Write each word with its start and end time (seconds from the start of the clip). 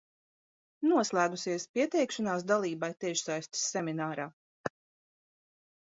Noslēgusies 0.91 1.67
pieteikšanās 1.75 2.47
dalībai 2.53 2.91
tiešsaistes 3.05 3.69
seminārā. 3.77 4.29